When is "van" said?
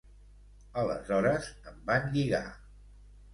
1.91-2.09